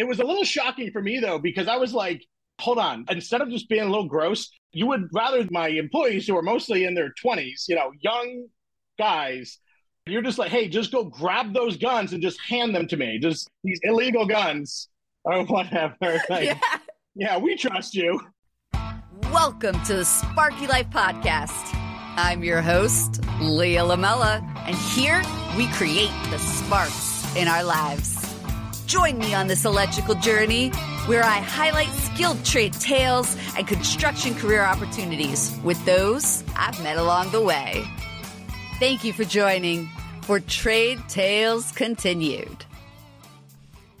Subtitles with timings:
[0.00, 2.24] it was a little shocking for me though, because I was like,
[2.58, 6.34] hold on, instead of just being a little gross, you would rather my employees who
[6.38, 8.46] are mostly in their 20s, you know, young
[8.98, 9.58] guys,
[10.06, 13.18] you're just like, hey, just go grab those guns and just hand them to me.
[13.18, 14.88] Just these illegal guns
[15.24, 16.18] or whatever.
[16.30, 16.58] Like, yeah.
[17.14, 18.18] yeah, we trust you.
[19.30, 21.74] Welcome to the Sparky Life Podcast.
[22.16, 25.22] I'm your host, Lia Lamela, and here
[25.58, 28.19] we create the sparks in our lives.
[28.90, 30.70] Join me on this electrical journey
[31.06, 37.30] where I highlight skilled trade tales and construction career opportunities with those I've met along
[37.30, 37.84] the way.
[38.80, 39.88] Thank you for joining
[40.22, 42.64] for Trade Tales Continued.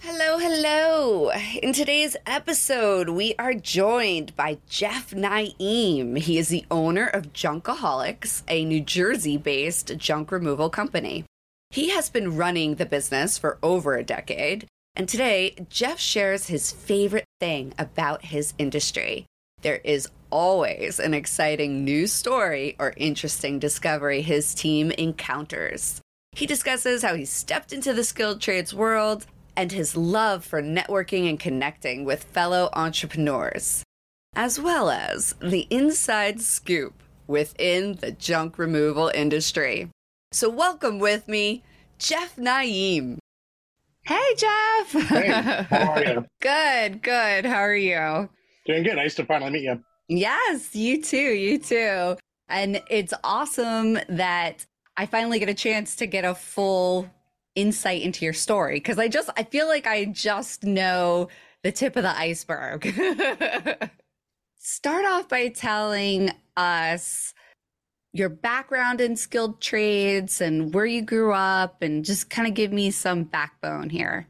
[0.00, 1.30] Hello, hello.
[1.62, 6.18] In today's episode, we are joined by Jeff Naeem.
[6.18, 11.26] He is the owner of Junk-A-Haulics, a New Jersey based junk removal company.
[11.70, 14.66] He has been running the business for over a decade
[14.96, 19.26] and today, Jeff shares his favorite thing about his industry.
[19.62, 26.00] There is always an exciting new story or interesting discovery his team encounters.
[26.32, 31.28] He discusses how he stepped into the skilled trades world and his love for networking
[31.28, 33.82] and connecting with fellow entrepreneurs,
[34.34, 39.88] as well as the inside scoop within the junk removal industry.
[40.32, 41.62] So, welcome with me,
[41.98, 43.18] Jeff Naeem.
[44.10, 44.90] Hey, Jeff.
[45.08, 46.26] Hey, how are you?
[46.40, 47.46] good, good.
[47.46, 48.28] How are you?
[48.66, 48.96] Doing good.
[48.96, 49.84] Nice to finally meet you.
[50.08, 51.16] Yes, you too.
[51.16, 52.16] You too.
[52.48, 57.08] And it's awesome that I finally get a chance to get a full
[57.54, 61.28] insight into your story because I just, I feel like I just know
[61.62, 62.92] the tip of the iceberg.
[64.58, 67.32] Start off by telling us
[68.12, 72.72] your background in skilled trades and where you grew up and just kind of give
[72.72, 74.26] me some backbone here.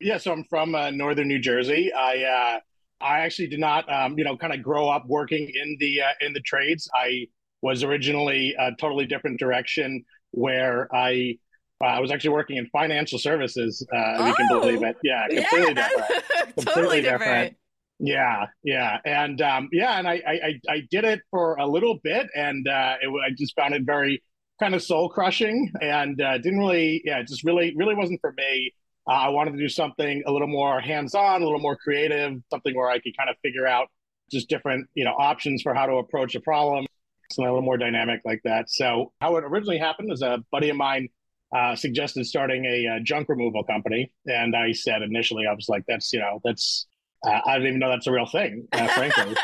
[0.00, 1.92] Yeah, so I'm from uh, northern New Jersey.
[1.92, 2.60] I uh,
[3.04, 6.12] I actually did not, um, you know, kind of grow up working in the uh,
[6.20, 6.88] in the trades.
[6.94, 7.26] I
[7.62, 11.38] was originally a totally different direction where I
[11.82, 13.86] uh, I was actually working in financial services.
[13.92, 14.96] Uh, oh, you can believe it.
[15.02, 15.88] Yeah, completely yeah.
[15.88, 16.24] different.
[16.54, 17.20] completely totally different.
[17.20, 17.56] different.
[18.02, 22.28] Yeah, yeah, and um, yeah, and I, I I did it for a little bit,
[22.34, 24.22] and uh, it, I just found it very
[24.58, 28.32] kind of soul crushing, and uh, didn't really, yeah, it just really really wasn't for
[28.32, 28.72] me.
[29.06, 32.40] Uh, I wanted to do something a little more hands on, a little more creative,
[32.48, 33.88] something where I could kind of figure out
[34.32, 36.86] just different you know options for how to approach a problem,
[37.30, 38.70] something a little more dynamic like that.
[38.70, 41.10] So how it originally happened was a buddy of mine
[41.54, 45.68] uh, suggested starting a, a, uh, junk removal company, and I said initially I was
[45.68, 46.86] like, that's you know that's
[47.26, 49.36] uh, I didn't even know that's a real thing, uh, frankly.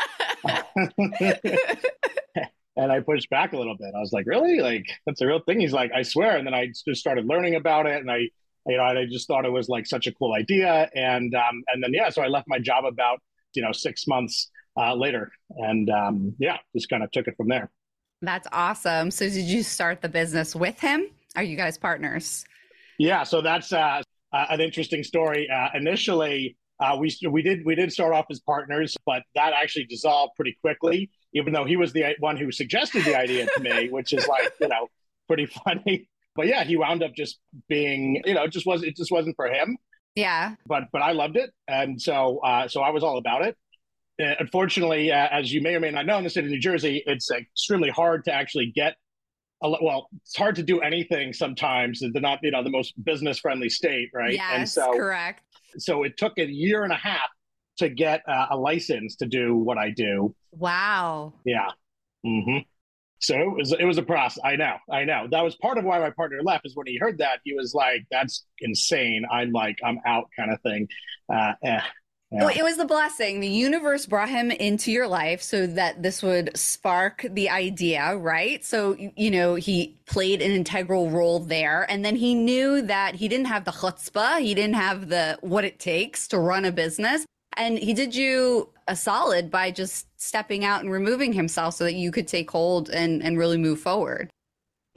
[2.77, 3.93] and I pushed back a little bit.
[3.95, 4.59] I was like, "Really?
[4.59, 7.55] Like that's a real thing?" He's like, "I swear." And then I just started learning
[7.55, 8.29] about it, and I,
[8.65, 10.89] you know, I just thought it was like such a cool idea.
[10.95, 13.19] And um, and then yeah, so I left my job about
[13.53, 17.49] you know six months uh, later, and um, yeah, just kind of took it from
[17.49, 17.71] there.
[18.21, 19.11] That's awesome.
[19.11, 21.07] So did you start the business with him?
[21.35, 22.45] Are you guys partners?
[22.97, 24.01] Yeah, so that's uh,
[24.31, 25.47] an interesting story.
[25.49, 29.85] Uh, initially, uh, we we did we did start off as partners, but that actually
[29.85, 31.09] dissolved pretty quickly.
[31.33, 34.53] Even though he was the one who suggested the idea to me, which is like
[34.61, 34.87] you know
[35.27, 36.07] pretty funny.
[36.35, 39.35] But yeah, he wound up just being you know it just was it just wasn't
[39.35, 39.77] for him.
[40.15, 40.55] Yeah.
[40.65, 43.57] But but I loved it, and so uh, so I was all about it.
[44.21, 46.59] Uh, unfortunately, uh, as you may or may not know, in the state of New
[46.59, 48.95] Jersey, it's extremely hard to actually get.
[49.63, 51.99] A, well, it's hard to do anything sometimes.
[51.99, 54.33] They're not, you know, the most business friendly state, right?
[54.33, 55.43] Yes, and so, correct
[55.77, 57.29] so it took a year and a half
[57.77, 60.35] to get uh, a license to do what I do.
[60.51, 61.33] Wow.
[61.45, 61.69] Yeah.
[62.25, 62.59] Mm-hmm.
[63.19, 64.41] So it was it was a process.
[64.43, 65.27] I know, I know.
[65.31, 66.65] That was part of why my partner left.
[66.65, 70.51] Is when he heard that he was like, "That's insane." I'm like, "I'm out," kind
[70.51, 70.87] of thing.
[71.33, 71.81] Uh, eh.
[72.31, 72.49] Yeah.
[72.49, 73.39] It was the blessing.
[73.39, 78.63] The universe brought him into your life so that this would spark the idea, right?
[78.65, 81.89] So, you know, he played an integral role there.
[81.89, 85.63] And then he knew that he didn't have the chutzpah, he didn't have the what
[85.63, 87.25] it takes to run a business.
[87.55, 91.95] And he did you a solid by just stepping out and removing himself so that
[91.95, 94.29] you could take hold and, and really move forward.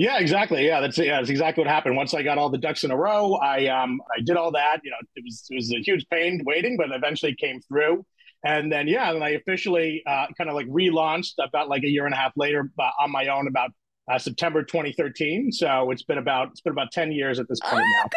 [0.00, 0.66] Yeah, exactly.
[0.66, 1.94] Yeah, that's yeah, that's exactly what happened.
[1.94, 4.80] Once I got all the ducks in a row, I um I did all that.
[4.82, 8.06] You know, it was it was a huge pain waiting, but eventually came through.
[8.42, 12.06] And then yeah, then I officially uh, kind of like relaunched about like a year
[12.06, 13.72] and a half later uh, on my own about
[14.10, 15.52] uh, September 2013.
[15.52, 18.08] So it's been about it's been about 10 years at this point oh, now.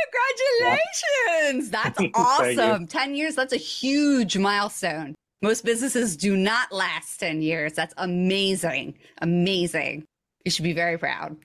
[0.62, 1.70] Congratulations!
[1.70, 1.84] Yeah.
[1.84, 2.88] That's awesome.
[2.88, 3.36] 10 years.
[3.36, 5.16] That's a huge milestone.
[5.42, 7.74] Most businesses do not last 10 years.
[7.74, 8.98] That's amazing.
[9.22, 10.06] Amazing.
[10.46, 11.36] You should be very proud.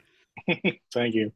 [0.93, 1.33] Thank you.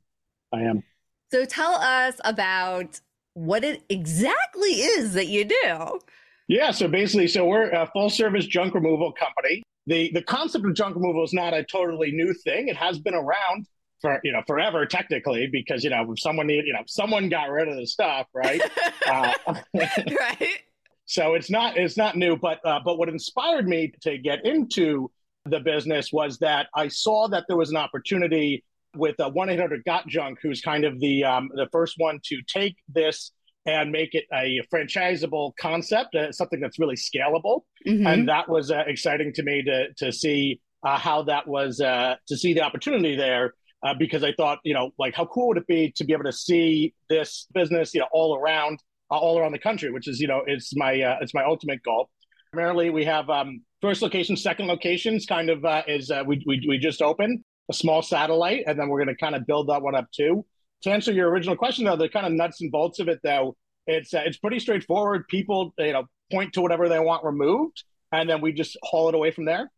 [0.53, 0.83] I am.
[1.31, 3.01] So tell us about
[3.35, 6.01] what it exactly is that you do.
[6.49, 9.63] Yeah, so basically, so we're a full service junk removal company.
[9.87, 12.69] The the concept of junk removal is not a totally new thing.
[12.69, 13.67] It has been around
[14.03, 17.49] for you know forever technically because you know if someone need you know someone got
[17.49, 18.61] rid of the stuff right
[19.07, 19.33] uh,
[19.75, 20.59] right
[21.07, 25.11] so it's not it's not new but uh, but what inspired me to get into
[25.47, 28.65] the business was that I saw that there was an opportunity
[28.97, 32.77] with uh, 1-800 got junk who's kind of the um, the first one to take
[32.89, 33.33] this
[33.67, 37.61] and make it a franchisable concept, uh, something that's really scalable.
[37.87, 38.07] Mm-hmm.
[38.07, 42.17] And that was uh, exciting to me to to see uh, how that was uh,
[42.29, 43.55] to see the opportunity there.
[43.85, 46.23] Uh, because I thought, you know, like how cool would it be to be able
[46.23, 48.79] to see this business, you know, all around,
[49.11, 52.09] uh, all around the country, which is, you know, it's my it's my ultimate goal.
[52.53, 57.03] Primarily, we have um, first location, second locations, kind of is we, we we just
[57.03, 60.11] opened a small satellite, and then we're going to kind of build that one up
[60.13, 60.45] too
[60.83, 63.57] to answer your original question, though, the kind of nuts and bolts of it, though,
[63.87, 65.27] it's uh, it's pretty straightforward.
[65.29, 69.15] People, you know, point to whatever they want removed, and then we just haul it
[69.15, 69.71] away from there.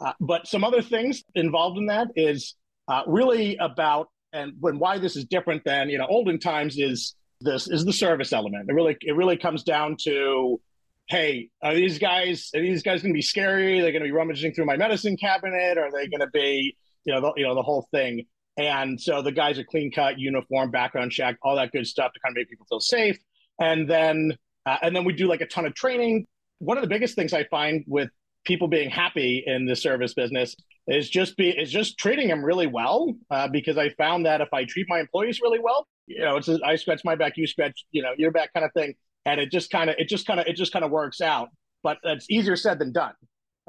[0.00, 2.54] Uh, but some other things involved in that is
[2.88, 7.14] uh, really about and when why this is different than you know olden times is
[7.40, 8.68] this is the service element.
[8.68, 10.60] It really it really comes down to
[11.08, 13.80] hey, are these guys are these guys going to be scary?
[13.80, 15.76] They're going to be rummaging through my medicine cabinet?
[15.76, 18.26] Are they going to be you know the, you know the whole thing?
[18.56, 22.20] And so the guys are clean cut, uniform, background check, all that good stuff to
[22.20, 23.18] kind of make people feel safe.
[23.58, 24.36] And then
[24.66, 26.26] uh, and then we do like a ton of training.
[26.58, 28.10] One of the biggest things I find with
[28.44, 30.54] people being happy in the service business
[30.86, 34.52] is just be is just treating them really well uh, because I found that if
[34.52, 37.46] I treat my employees really well, you know, it's a, I scratch my back, you
[37.46, 38.94] scratch, you know, your back kind of thing,
[39.24, 41.48] and it just kind of it just kind of it just kind of works out.
[41.82, 43.12] But it's easier said than done.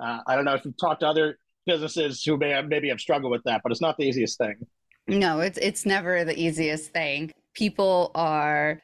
[0.01, 3.00] Uh, I don't know if you've talked to other businesses who may have, maybe have
[3.00, 4.56] struggled with that, but it's not the easiest thing.
[5.08, 7.31] No, it's it's never the easiest thing.
[7.54, 8.81] People are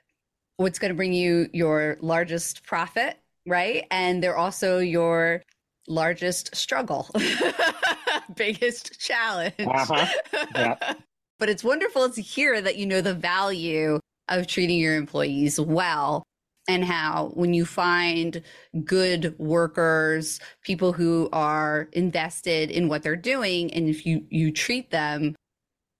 [0.58, 3.86] what's going to bring you your largest profit, right?
[3.92, 5.44] And they're also your
[5.88, 7.10] largest struggle,
[8.36, 9.54] biggest challenge.
[9.60, 10.08] Uh-huh.
[10.56, 10.94] Yeah.
[11.40, 16.24] but it's wonderful to hear that you know the value of treating your employees well
[16.68, 18.42] and how when you find
[18.84, 24.92] good workers people who are invested in what they're doing and if you you treat
[24.92, 25.36] them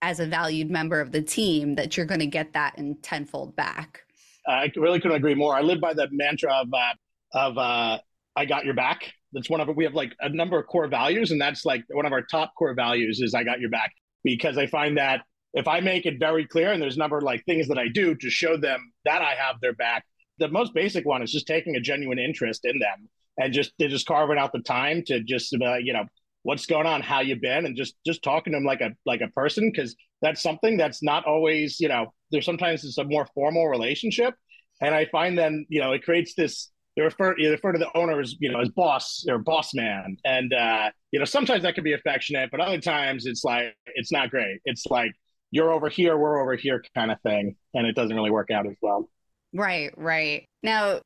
[0.02, 3.56] as a valued member of the team that you're going to get that in tenfold
[3.56, 4.02] back.
[4.46, 5.54] I really couldn't agree more.
[5.54, 6.94] I live by the mantra of uh,
[7.34, 7.98] of uh,
[8.36, 11.32] "I got your back." That's one of we have like a number of core values,
[11.32, 13.92] and that's like one of our top core values is "I got your back"
[14.24, 15.22] because I find that
[15.52, 17.88] if I make it very clear, and there's a number of like things that I
[17.88, 20.04] do to show them that I have their back.
[20.38, 23.08] The most basic one is just taking a genuine interest in them
[23.38, 26.04] and just they're just carving out the time to just uh, you know
[26.42, 29.20] what's going on, how you been, and just just talking to them like a like
[29.20, 33.26] a person because that's something that's not always you know there's sometimes it's a more
[33.34, 34.34] formal relationship,
[34.80, 36.70] and I find then you know it creates this.
[36.96, 40.16] They refer you refer to the owner as you know as boss or boss man,
[40.24, 44.10] and uh, you know sometimes that can be affectionate, but other times it's like it's
[44.10, 44.60] not great.
[44.64, 45.12] It's like
[45.50, 48.66] you're over here, we're over here kind of thing, and it doesn't really work out
[48.66, 49.08] as well.
[49.52, 50.44] Right, right.
[50.62, 51.00] Now,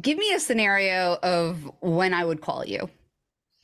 [0.00, 2.88] give me a scenario of when I would call you.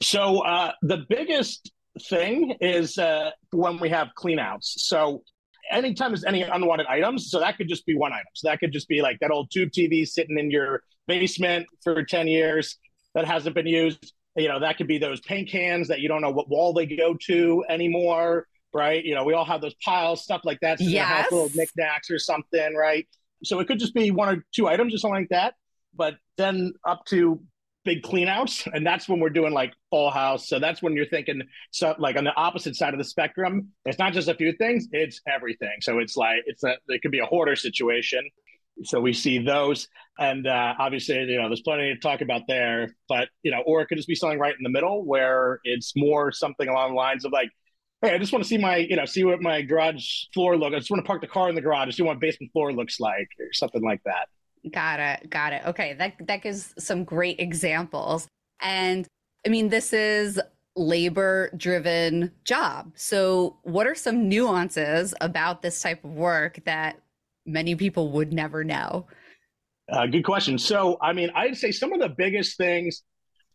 [0.03, 1.71] So uh, the biggest
[2.09, 4.65] thing is uh, when we have cleanouts.
[4.65, 5.23] So
[5.71, 8.26] anytime there's any unwanted items, so that could just be one item.
[8.35, 12.03] So that could just be like that old tube TV sitting in your basement for
[12.03, 12.79] 10 years
[13.15, 14.13] that hasn't been used.
[14.37, 16.87] You know, that could be those paint cans that you don't know what wall they
[16.87, 19.05] go to anymore, right?
[19.05, 20.81] You know, we all have those piles, stuff like that.
[20.81, 21.31] So yes.
[21.31, 23.06] little knickknacks or something, right?
[23.44, 25.55] So it could just be one or two items or something like that.
[25.94, 27.41] But then up to
[27.84, 30.48] big cleanouts, and that's when we're doing like full house.
[30.48, 33.69] So that's when you're thinking so like on the opposite side of the spectrum.
[33.84, 35.77] It's not just a few things; it's everything.
[35.81, 38.29] So it's like it's a it could be a hoarder situation.
[38.82, 39.86] So we see those,
[40.19, 42.96] and uh, obviously, you know, there's plenty to talk about there.
[43.08, 45.93] But you know, or it could just be something right in the middle where it's
[45.94, 47.51] more something along the lines of like,
[48.05, 50.75] hey, I just want to see my, you know, see what my garage floor look.
[50.75, 52.73] I just want to park the car in the garage, see what my basement floor
[52.73, 54.29] looks like, or something like that.
[54.70, 55.31] Got it.
[55.31, 55.63] Got it.
[55.67, 55.94] Okay.
[55.94, 58.27] That that gives some great examples.
[58.61, 59.06] And
[59.46, 60.41] I mean, this is
[60.77, 62.93] labor driven job.
[62.94, 67.01] So what are some nuances about this type of work that
[67.46, 69.06] many people would never know?
[69.91, 70.58] Uh, good question.
[70.58, 73.03] So, I mean, I'd say some of the biggest things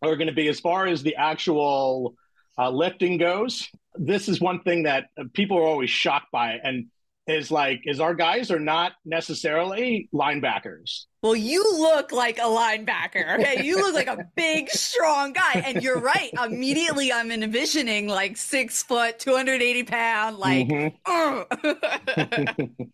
[0.00, 2.14] are going to be as far as the actual
[2.60, 3.68] uh, lifting goes.
[3.94, 6.58] This is one thing that people are always shocked by.
[6.62, 6.86] And
[7.26, 11.04] is like is our guys are not necessarily linebackers.
[11.22, 13.20] Well, you look like a linebacker.
[13.40, 16.30] Okay, you look like a big, strong guy, and you're right.
[16.44, 20.68] Immediately, I'm envisioning like six foot, 280 pound, like.
[20.68, 22.62] Mm-hmm.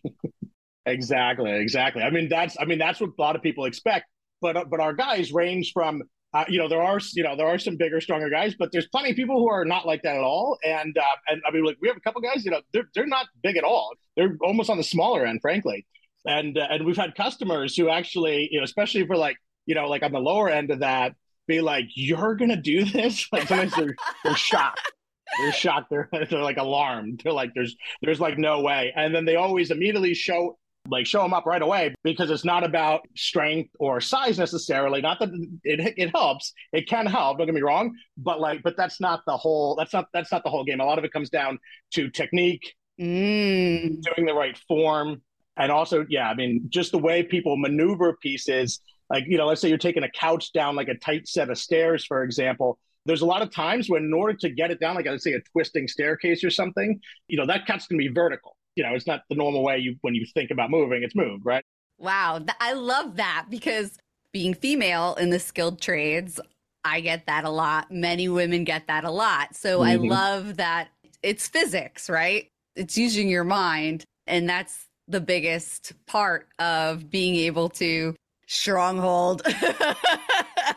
[0.87, 2.01] Exactly, exactly.
[2.01, 4.05] I mean, that's I mean that's what a lot of people expect.
[4.39, 6.01] But but our guys range from
[6.33, 8.87] uh, you know there are you know there are some bigger, stronger guys, but there's
[8.87, 10.57] plenty of people who are not like that at all.
[10.63, 13.07] And uh, and I mean, like we have a couple guys, you know, they're they're
[13.07, 13.91] not big at all.
[14.15, 15.85] They're almost on the smaller end, frankly.
[16.25, 19.87] And uh, and we've had customers who actually, you know, especially for like you know
[19.87, 21.15] like on the lower end of that,
[21.47, 24.91] be like, "You're gonna do this?" Like sometimes they're they're shocked.
[25.39, 25.87] They're shocked.
[25.89, 27.21] They're they're like alarmed.
[27.23, 30.57] They're like, "There's there's like no way." And then they always immediately show
[30.89, 35.01] like show them up right away because it's not about strength or size necessarily.
[35.01, 35.29] Not that
[35.63, 37.37] it it helps, it can help.
[37.37, 39.75] Don't get me wrong, but like, but that's not the whole.
[39.75, 40.79] That's not that's not the whole game.
[40.79, 41.59] A lot of it comes down
[41.93, 44.01] to technique, mm.
[44.01, 45.21] doing the right form,
[45.57, 48.81] and also, yeah, I mean, just the way people maneuver pieces.
[49.09, 51.57] Like you know, let's say you're taking a couch down like a tight set of
[51.57, 52.77] stairs, for example.
[53.05, 55.31] There's a lot of times when, in order to get it down, like let's say
[55.31, 59.07] a twisting staircase or something, you know, that couch can be vertical you know, it's
[59.07, 61.63] not the normal way you when you think about moving, it's moved, right?
[61.97, 63.97] Wow, I love that because
[64.31, 66.39] being female in the skilled trades,
[66.85, 67.91] I get that a lot.
[67.91, 69.55] Many women get that a lot.
[69.55, 69.89] So mm-hmm.
[69.89, 70.89] I love that
[71.23, 72.47] it's physics, right?
[72.75, 78.15] It's using your mind and that's the biggest part of being able to
[78.45, 79.41] stronghold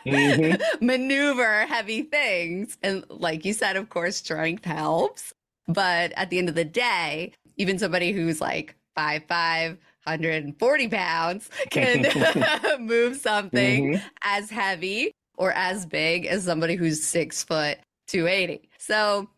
[0.05, 0.85] mm-hmm.
[0.85, 5.33] maneuver heavy things and like you said of course strength helps
[5.67, 7.31] but at the end of the day
[7.61, 12.05] even somebody who's like five five 140 pounds can
[12.79, 14.07] move something mm-hmm.
[14.23, 17.77] as heavy or as big as somebody who's six foot
[18.07, 19.29] 280 so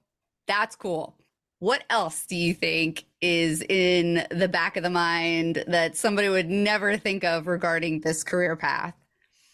[0.47, 1.15] that's cool.
[1.59, 6.49] What else do you think is in the back of the mind that somebody would
[6.49, 8.93] never think of regarding this career path?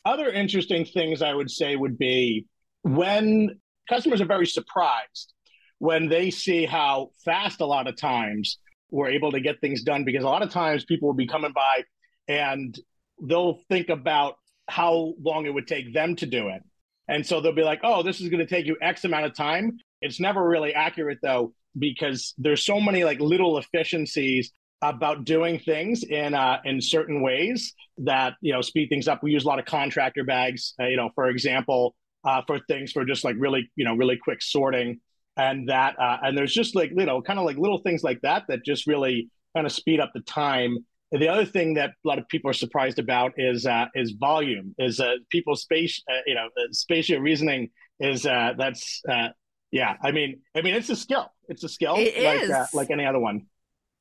[0.06, 2.46] Other interesting things i would say would be
[2.84, 5.34] when customers are very surprised
[5.80, 8.60] when they see how fast a lot of times
[8.92, 11.54] we're able to get things done because a lot of times people will be coming
[11.54, 11.84] by
[12.28, 12.78] and
[13.22, 14.36] they'll think about
[14.68, 16.62] how long it would take them to do it.
[17.08, 19.36] And so they'll be like, oh, this is going to take you X amount of
[19.36, 19.78] time.
[20.02, 26.04] It's never really accurate though, because there's so many like little efficiencies about doing things
[26.04, 29.24] in uh, in certain ways that you know speed things up.
[29.24, 32.92] We use a lot of contractor bags, uh, you know, for example, uh, for things
[32.92, 35.02] for just like really you know really quick sorting
[35.40, 38.20] and that uh, and there's just like you know kind of like little things like
[38.22, 40.78] that that just really kind of speed up the time.
[41.12, 44.76] The other thing that a lot of people are surprised about is uh, is volume
[44.78, 47.70] is uh, people's space uh, you know uh, spatial reasoning
[48.00, 49.30] is uh, that's uh,
[49.72, 51.32] yeah i mean i mean it's a skill.
[51.48, 52.50] It's a skill it like is.
[52.52, 53.48] Uh, like any other one.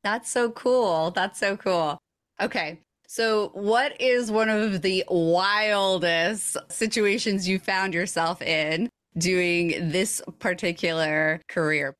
[0.04, 1.11] That's so cool.
[1.12, 1.99] That's so cool.
[2.40, 2.80] Okay
[3.11, 11.40] so, what is one of the wildest situations you found yourself in doing this particular
[11.48, 11.96] career?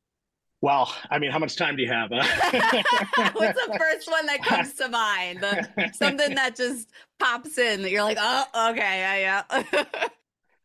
[0.61, 2.11] Well, I mean, how much time do you have?
[2.13, 2.83] Huh?
[3.33, 5.41] What's the first one that comes to mind?
[5.41, 8.79] The, something that just pops in that you're like, oh, okay,
[9.21, 9.85] yeah, yeah.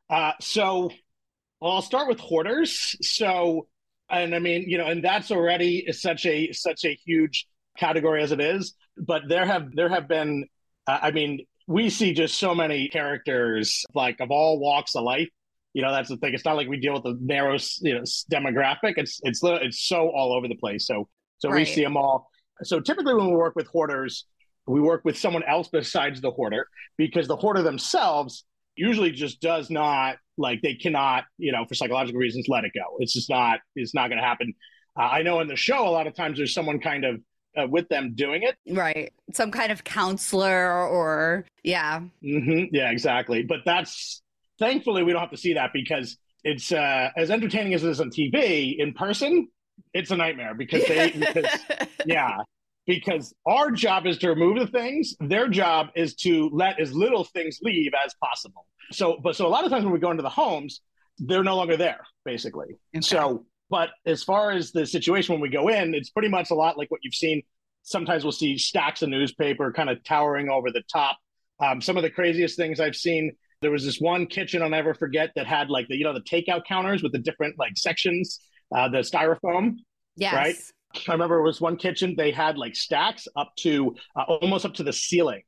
[0.09, 0.89] uh, so,
[1.61, 2.95] well, I'll start with hoarders.
[3.01, 3.67] So,
[4.09, 7.45] and I mean, you know, and that's already such a such a huge
[7.77, 8.73] category as it is.
[8.97, 10.47] But there have there have been,
[10.87, 15.29] uh, I mean, we see just so many characters like of all walks of life
[15.73, 16.33] you know, that's the thing.
[16.33, 18.93] It's not like we deal with a narrow, you know, demographic.
[18.97, 20.87] It's it's it's so all over the place.
[20.87, 21.59] So so right.
[21.59, 22.29] we see them all.
[22.63, 24.25] So typically, when we work with hoarders,
[24.67, 29.69] we work with someone else besides the hoarder because the hoarder themselves usually just does
[29.69, 32.97] not like they cannot, you know, for psychological reasons, let it go.
[32.99, 33.59] It's just not.
[33.75, 34.53] It's not going to happen.
[34.97, 37.19] Uh, I know in the show, a lot of times there's someone kind of
[37.57, 38.55] uh, with them doing it.
[38.67, 39.13] Right.
[39.31, 42.01] Some kind of counselor or, yeah.
[42.23, 42.75] Mm-hmm.
[42.75, 43.43] Yeah, exactly.
[43.43, 44.22] But that's
[44.63, 46.15] Thankfully, we don't have to see that because
[46.45, 48.77] it's uh, as entertaining as it is on TV.
[48.79, 49.49] In person,
[49.93, 51.59] it's a nightmare because they, because,
[52.05, 52.37] yeah,
[52.87, 55.15] because our job is to remove the things.
[55.19, 58.65] Their job is to let as little things leave as possible.
[58.93, 60.79] So, but so a lot of times when we go into the homes,
[61.17, 62.77] they're no longer there, basically.
[62.95, 63.01] Okay.
[63.01, 66.55] So, but as far as the situation when we go in, it's pretty much a
[66.55, 67.41] lot like what you've seen.
[67.81, 71.17] Sometimes we'll see stacks of newspaper kind of towering over the top.
[71.59, 74.93] Um, some of the craziest things I've seen there was this one kitchen I'll never
[74.93, 78.39] forget that had like the you know the takeout counters with the different like sections,
[78.75, 79.77] uh, the styrofoam.
[80.15, 80.33] Yes.
[80.33, 80.55] Right.
[81.07, 84.75] I remember it was one kitchen they had like stacks up to uh, almost up
[84.75, 85.41] to the ceiling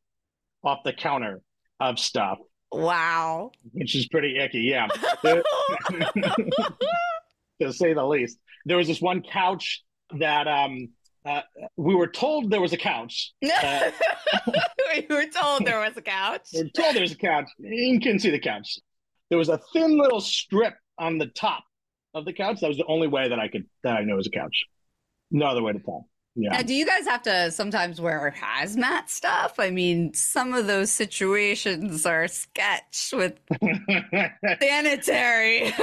[0.64, 1.42] off the counter
[1.80, 2.40] of stuff.
[2.72, 3.52] Wow.
[3.74, 4.88] Which is pretty icky, yeah.
[7.62, 8.40] to say the least.
[8.66, 9.84] There was this one couch
[10.20, 10.90] that um
[11.26, 11.42] uh,
[11.78, 13.34] we were told there was a couch.
[13.44, 16.48] Uh, we were told there was a couch.
[16.54, 17.46] we were told there was a couch.
[17.58, 18.78] You couldn't see the couch.
[19.30, 21.64] There was a thin little strip on the top
[22.14, 22.62] of the couch.
[22.62, 24.66] That was the only way that I could that I know was a couch.
[25.32, 26.08] No other way to tell.
[26.36, 26.52] Yeah.
[26.52, 29.56] Now, do you guys have to sometimes wear hazmat stuff?
[29.58, 33.40] I mean, some of those situations are sketch with
[34.62, 35.74] sanitary.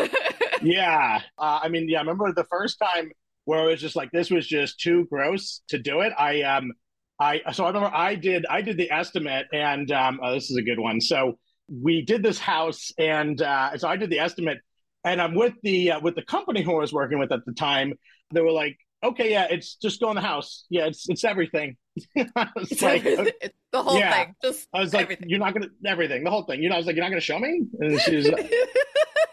[0.63, 1.21] yeah.
[1.39, 3.11] Uh, I mean, yeah, I remember the first time
[3.45, 6.13] where it was just like this was just too gross to do it.
[6.19, 6.73] I um
[7.21, 10.57] I so I remember I did I did the estimate and um oh, this is
[10.57, 11.01] a good one.
[11.01, 11.39] So
[11.71, 14.59] we did this house and uh so I did the estimate
[15.05, 17.53] and I'm with the uh, with the company who I was working with at the
[17.53, 17.95] time.
[18.33, 20.65] They were like, "Okay, yeah, it's just go in the house.
[20.71, 21.77] Yeah, it's it's everything."
[22.37, 23.33] I was It's like, everything.
[23.43, 24.25] It's the whole Yeah.
[24.25, 24.35] thing.
[24.43, 25.29] Just I was like, everything.
[25.29, 27.21] "You're not gonna everything, the whole thing." You know, I was like, "You're not gonna
[27.21, 28.31] show me?" And she was,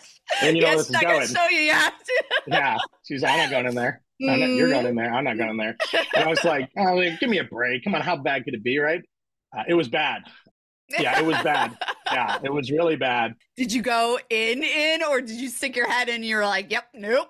[0.00, 0.20] gosh.
[0.42, 1.50] and you know where yes, this is going.
[1.50, 1.72] you.
[1.72, 2.28] To.
[2.46, 4.02] yeah, she's like, "I'm not going in there.
[4.28, 5.12] I'm not, you're going in there.
[5.12, 5.76] I'm not going in there."
[6.14, 7.84] And I was like, oh, like, "Give me a break.
[7.84, 9.02] Come on, how bad could it be?" Right?
[9.56, 10.22] Uh, it was bad.
[10.90, 11.76] Yeah, it was bad.
[12.10, 13.34] Yeah, it was really bad.
[13.56, 16.46] Did you go in in or did you stick your head in and you were
[16.46, 17.28] like, "Yep, nope."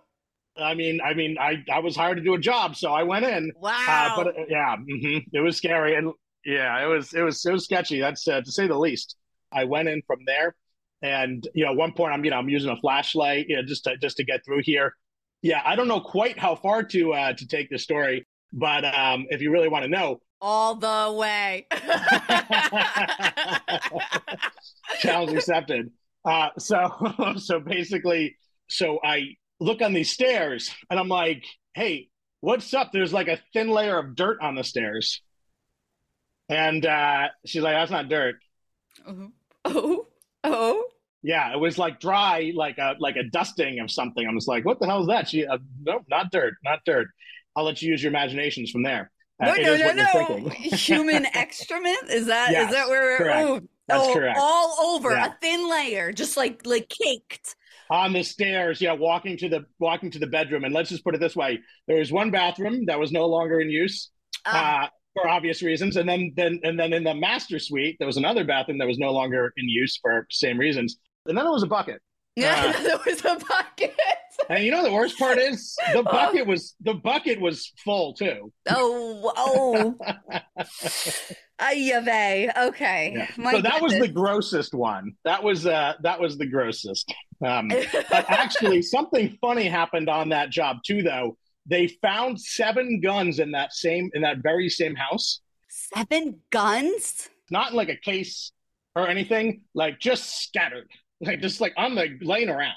[0.56, 3.25] I mean, I mean, I I was hired to do a job, so I went
[3.25, 3.52] in.
[3.56, 3.72] Wow.
[3.88, 6.12] Uh, but uh, yeah, hmm it was scary, and
[6.44, 8.00] yeah, it was it was it was sketchy.
[8.00, 9.16] That's uh, to say the least.
[9.52, 10.54] I went in from there,
[11.02, 13.62] and you know, at one point I'm you know I'm using a flashlight, you know,
[13.62, 14.95] just to just to get through here.
[15.43, 19.26] Yeah, I don't know quite how far to uh, to take this story, but um,
[19.31, 21.67] if you really want to know, All the way.
[24.99, 25.90] challenge accepted.
[26.25, 26.90] Uh, so
[27.37, 28.37] so basically,
[28.69, 32.09] so I look on these stairs, and I'm like, hey,
[32.40, 32.93] what's up?
[32.93, 35.23] There's like a thin layer of dirt on the stairs.
[36.49, 38.37] And uh, she's like, that's not dirt.
[39.07, 39.31] oh,
[39.64, 40.07] oh,
[40.45, 40.85] oh.
[41.23, 44.26] Yeah, it was like dry, like a like a dusting of something.
[44.26, 45.28] I was like, what the hell is that?
[45.28, 47.09] She, uh, nope, not dirt, not dirt.
[47.57, 49.11] I'll let you use your imaginations from there.
[49.40, 50.49] Uh, No, no, no, no.
[50.50, 52.09] Human excrement?
[52.11, 53.49] Is that is Yes, that where we're correct.
[53.49, 54.38] oh, That's oh, correct.
[54.40, 55.26] all over Yeah.
[55.26, 57.57] a thin layer, just like like caked.
[57.90, 60.64] on the stairs, yeah, walking to the walking to the bedroom.
[60.64, 63.61] And let's just put it this way: there was one bathroom that was no longer
[63.61, 64.11] in use
[64.45, 68.07] Ah, uh, for obvious reasons, and then then and then in the master suite there
[68.07, 70.99] was another bathroom that was no longer in use for same reasons.
[71.27, 72.00] And then there was a bucket.
[72.37, 73.97] yeah, uh, there was a bucket.
[74.49, 78.53] And you know the worst part is the bucket was the bucket was full too.
[78.68, 79.97] Oh, oh.
[81.61, 82.57] Ayave.
[82.57, 83.14] Okay.
[83.16, 83.51] Yeah.
[83.51, 85.14] So that was the grossest one.
[85.25, 87.12] That was uh that was the grossest.
[87.44, 91.03] Um, but actually, something funny happened on that job too.
[91.03, 91.37] Though
[91.68, 95.40] they found seven guns in that same in that very same house.
[95.68, 97.28] Seven guns?
[97.50, 98.52] not in like a case
[98.94, 100.87] or anything, like just scattered,
[101.20, 102.74] like just like on the laying around.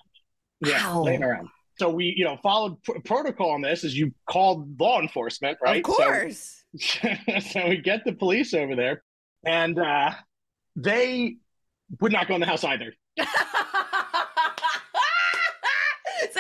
[0.66, 1.02] Yeah, Wow.
[1.04, 1.50] laying around.
[1.78, 5.78] So we, you know, followed pr- protocol on this as you called law enforcement, right?
[5.78, 6.64] Of course.
[6.78, 7.10] So,
[7.52, 9.04] so we get the police over there,
[9.46, 10.12] and uh,
[10.78, 11.36] they
[12.00, 12.94] would not go in the house either.
[13.20, 13.26] so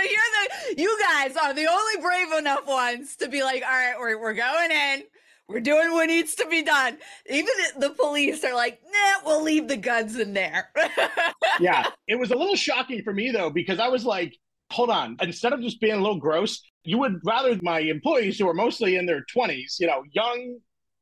[0.01, 3.95] you're the you guys are the only brave enough ones to be like, all right,
[3.99, 5.03] we're we're going in.
[5.47, 6.97] We're doing what needs to be done.
[7.29, 10.69] Even the police are like, nah, we'll leave the guns in there.
[11.60, 14.34] yeah, it was a little shocking for me though because I was like,
[14.71, 18.47] hold on, instead of just being a little gross, you would rather my employees who
[18.47, 20.60] are mostly in their twenties, you know, young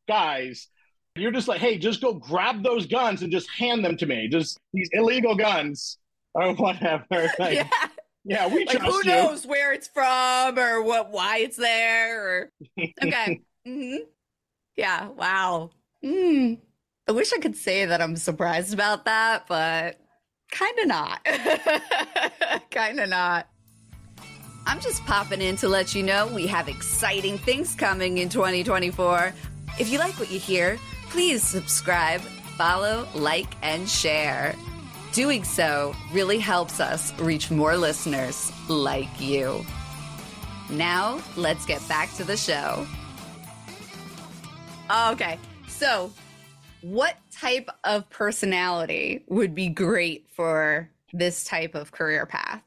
[0.08, 0.68] guys.
[1.16, 4.30] You're just like, hey, just go grab those guns and just hand them to me.
[4.30, 5.98] Just these illegal guns
[6.34, 7.32] or whatever.
[7.40, 7.70] Like, yeah.
[8.26, 8.48] Yeah.
[8.48, 9.06] we Like trust who you.
[9.06, 12.52] knows where it's from or what why it's there or
[13.04, 13.42] okay.
[13.66, 13.96] hmm
[14.76, 15.72] Yeah, wow.
[16.04, 16.60] Mm.
[17.08, 20.00] I wish I could say that I'm surprised about that, but
[20.52, 21.26] kind of not.
[22.72, 23.48] kind of not.
[24.66, 29.34] I'm just popping in to let you know we have exciting things coming in 2024.
[29.80, 30.78] If you like what you hear,
[31.10, 32.22] please subscribe,
[32.58, 34.56] follow, like, and share.
[35.14, 39.66] Doing so really helps us reach more listeners like you.
[40.70, 42.86] Now, let's get back to the show.
[45.12, 46.12] Okay, so
[46.82, 52.62] what type of personality would be great for this type of career path?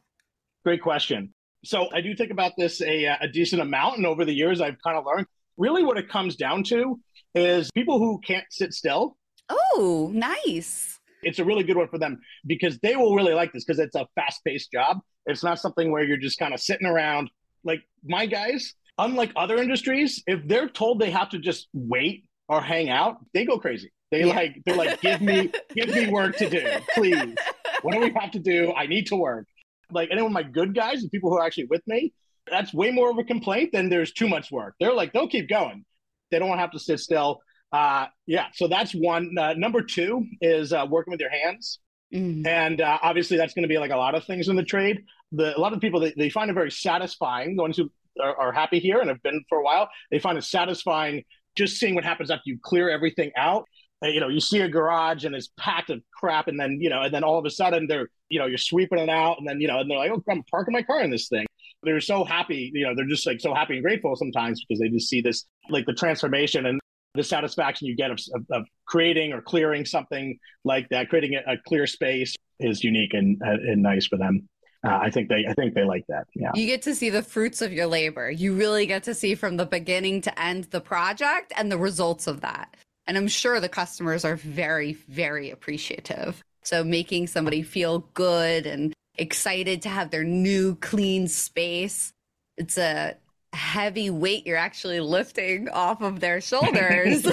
[0.65, 1.33] Great question.
[1.65, 4.83] So I do think about this a, a decent amount, and over the years, I've
[4.83, 5.27] kind of learned
[5.57, 6.99] really what it comes down to
[7.37, 9.17] is people who can't sit still.
[9.49, 10.92] Oh, nice.
[11.23, 13.95] It's a really good one for them because they will really like this because it's
[13.95, 14.99] a fast paced job.
[15.27, 17.31] It's not something where you're just kind of sitting around.
[17.65, 22.61] Like my guys, unlike other industries, if they're told they have to just wait or
[22.61, 23.93] hang out, they go crazy.
[24.11, 24.35] They Yeah.
[24.35, 27.35] like they're like, give me give me work to do, please.
[27.83, 28.73] What do we have to do?
[28.77, 29.47] I need to work.
[29.91, 32.13] Like any of my good guys, the people who are actually with me,
[32.51, 34.75] that's way more of a complaint than there's too much work.
[34.81, 35.85] They're like, they'll keep going.
[36.31, 37.41] They don't want to have to sit still.
[37.73, 39.37] Uh, yeah, so that's one.
[39.39, 41.79] Uh, number two is uh, working with your hands.
[42.13, 42.47] Mm.
[42.47, 45.03] And uh, obviously, that's going to be like a lot of things in the trade.
[45.33, 47.57] The, a lot of people they, they find it very satisfying.
[47.57, 49.89] The ones who are, are happy here and have been for a while.
[50.11, 51.25] They find it satisfying
[51.57, 53.67] just seeing what happens after you clear everything out
[54.11, 57.03] you know, you see a garage and it's packed of crap, and then you know,
[57.03, 59.61] and then all of a sudden they're, you know, you're sweeping it out, and then
[59.61, 61.47] you know, and they're like, oh, I'm parking my car in this thing.
[61.85, 64.89] They're so happy, you know, they're just like so happy and grateful sometimes because they
[64.89, 66.81] just see this, like the transformation and
[67.15, 71.53] the satisfaction you get of, of, of creating or clearing something like that, creating a,
[71.53, 74.49] a clear space is unique and and nice for them.
[74.85, 76.27] Uh, I think they I think they like that.
[76.35, 76.51] Yeah.
[76.55, 78.31] You get to see the fruits of your labor.
[78.31, 82.27] You really get to see from the beginning to end the project and the results
[82.27, 82.77] of that.
[83.07, 86.43] And I'm sure the customers are very, very appreciative.
[86.63, 92.13] So making somebody feel good and excited to have their new clean space,
[92.57, 93.17] it's a
[93.53, 97.27] heavy weight you're actually lifting off of their shoulders.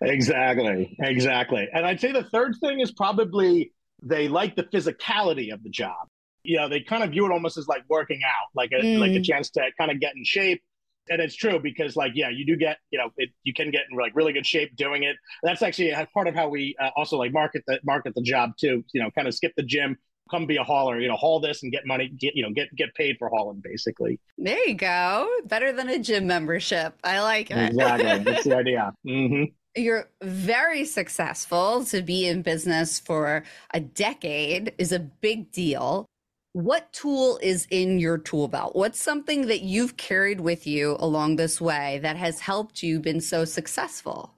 [0.00, 0.96] exactly.
[1.00, 1.68] Exactly.
[1.72, 6.08] And I'd say the third thing is probably they like the physicality of the job.
[6.42, 8.98] You know, they kind of view it almost as like working out, like a mm.
[8.98, 10.62] like a chance to kind of get in shape
[11.10, 13.82] and it's true because like yeah you do get you know it, you can get
[13.90, 17.16] in like really good shape doing it that's actually part of how we uh, also
[17.16, 19.98] like market the market the job too you know kind of skip the gym
[20.30, 22.74] come be a hauler you know haul this and get money get you know get
[22.76, 24.18] get paid for hauling basically.
[24.38, 25.28] There you go.
[25.44, 26.94] Better than a gym membership.
[27.04, 27.58] I like it.
[27.58, 28.24] Exactly.
[28.32, 28.92] That's the idea.
[29.06, 29.44] Mm-hmm.
[29.76, 36.06] You're very successful to be in business for a decade is a big deal.
[36.52, 38.74] What tool is in your tool belt?
[38.74, 43.20] What's something that you've carried with you along this way that has helped you been
[43.20, 44.34] so successful?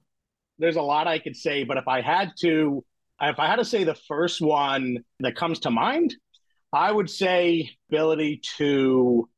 [0.59, 2.85] There's a lot I could say, but if I had to,
[3.23, 6.15] if I had to say the first one that comes to mind,
[6.73, 9.29] I would say ability to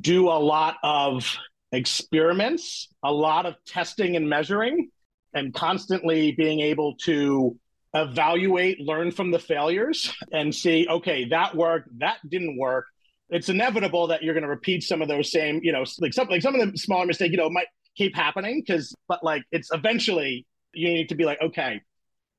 [0.00, 1.36] do a lot of
[1.72, 4.90] experiments, a lot of testing and measuring,
[5.32, 7.58] and constantly being able to
[7.94, 12.86] evaluate, learn from the failures, and see, okay, that worked, that didn't work.
[13.30, 16.28] It's inevitable that you're going to repeat some of those same, you know, like some
[16.28, 19.70] like some of the smaller mistakes, you know, might keep happening because, but like it's
[19.72, 21.80] eventually you need to be like, okay,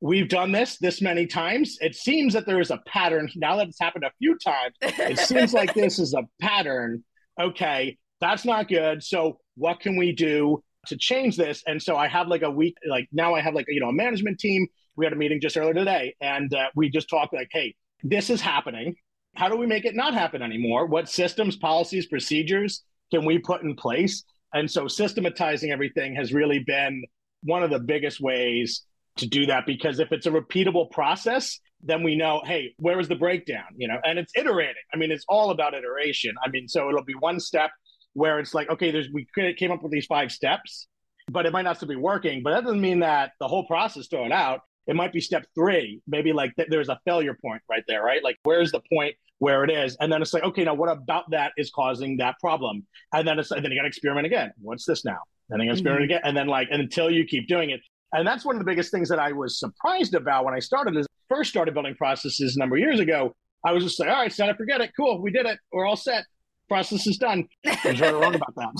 [0.01, 1.77] we've done this this many times.
[1.79, 4.75] It seems that there is a pattern now that it's happened a few times.
[4.81, 7.03] It seems like this is a pattern.
[7.39, 9.03] Okay, that's not good.
[9.03, 11.63] So what can we do to change this?
[11.67, 13.93] And so I have like a week, like now I have like you know a
[13.93, 17.47] management team we had a meeting just earlier today, and uh, we just talked like,
[17.51, 18.95] hey, this is happening.
[19.35, 20.85] How do we make it not happen anymore?
[20.85, 24.23] What systems, policies, procedures can we put in place?
[24.53, 27.03] And so systematizing everything has really been
[27.43, 28.83] one of the biggest ways
[29.17, 33.07] to do that because if it's a repeatable process, then we know, hey, where is
[33.07, 33.65] the breakdown?
[33.75, 34.75] You know, and it's iterating.
[34.93, 36.33] I mean, it's all about iteration.
[36.43, 37.71] I mean, so it'll be one step
[38.13, 40.87] where it's like, okay, there's we came up with these five steps,
[41.29, 42.43] but it might not still be working.
[42.43, 46.01] But that doesn't mean that the whole process thrown out it might be step three
[46.07, 49.63] maybe like th- there's a failure point right there right like where's the point where
[49.63, 52.85] it is and then it's like okay now what about that is causing that problem
[53.13, 55.17] and then it's and then you got to experiment again what's this now
[55.49, 56.17] and then you experiment mm-hmm.
[56.17, 57.81] again and then like until you keep doing it
[58.13, 60.95] and that's one of the biggest things that i was surprised about when i started
[60.95, 63.31] is first started building processes a number of years ago
[63.65, 65.85] i was just like all right set it forget it cool we did it we're
[65.85, 66.25] all set
[66.71, 67.45] process is done.
[67.83, 68.73] There's nothing wrong about that.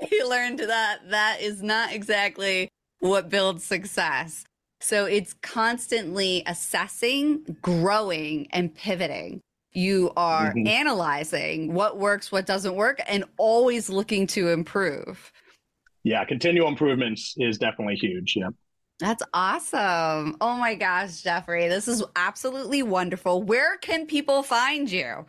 [0.10, 4.46] you learned that that is not exactly what builds success.
[4.80, 9.42] So it's constantly assessing, growing, and pivoting.
[9.72, 10.66] You are mm-hmm.
[10.66, 15.30] analyzing what works, what doesn't work, and always looking to improve.
[16.06, 18.34] Yeah, continual improvements is definitely huge.
[18.36, 18.50] Yeah.
[19.00, 20.36] That's awesome.
[20.40, 23.42] Oh my gosh, Jeffrey, this is absolutely wonderful.
[23.42, 25.26] Where can people find you?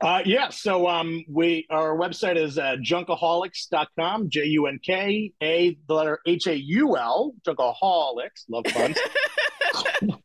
[0.00, 5.76] Uh, yeah, so um, we our website is uh, junkahaulics.com, J U N K A,
[5.88, 8.44] the letter H A U L, junkahaulics.
[8.48, 8.94] Love fun.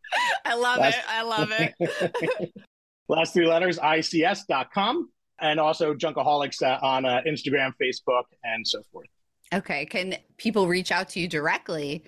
[0.46, 1.04] I love last, it.
[1.10, 2.54] I love it.
[3.08, 5.10] last three letters, ICS.com,
[5.42, 9.08] and also Junkahaulics uh, on uh, Instagram, Facebook, and so forth.
[9.54, 9.86] Okay.
[9.86, 12.04] Can people reach out to you directly?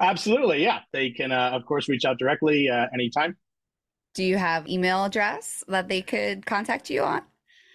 [0.00, 0.62] Absolutely.
[0.62, 0.80] Yeah.
[0.92, 3.36] They can, uh, of course, reach out directly uh, anytime.
[4.14, 7.22] Do you have email address that they could contact you on?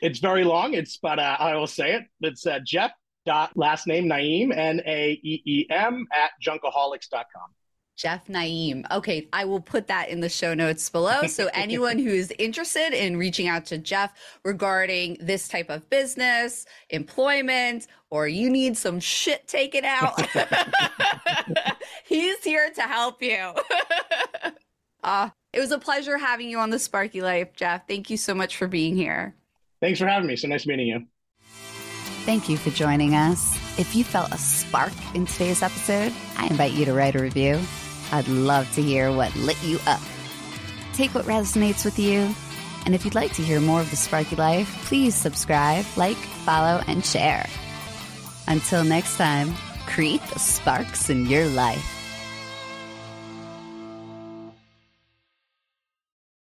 [0.02, 0.74] It's very long.
[0.74, 2.04] It's but uh, I will say it.
[2.22, 2.92] It's uh, Jeff
[3.26, 7.50] dot last name Naeem N A E E M at junkahaulics.com.
[7.98, 8.86] Jeff Naeem.
[8.92, 11.24] Okay, I will put that in the show notes below.
[11.24, 16.66] So anyone who is interested in reaching out to Jeff regarding this type of business,
[16.92, 20.14] employment, or you need some shit taken out,
[22.06, 23.54] he's here to help you.
[25.04, 27.88] uh, it was a pleasure having you on the Sparky Life, Jeff.
[27.88, 29.36] Thank you so much for being here.
[29.82, 30.36] Thanks for having me.
[30.36, 31.08] So nice meeting you.
[32.26, 33.56] Thank you for joining us.
[33.80, 37.60] If you felt a spark in today's episode, I invite you to write a review.
[38.12, 40.02] I'd love to hear what lit you up.
[40.94, 42.34] Take what resonates with you
[42.86, 46.82] And if you'd like to hear more of The Sparky Life, please subscribe, like, follow,
[46.88, 47.46] and share.
[48.48, 49.54] Until next time,
[49.88, 51.97] create the sparks in your life.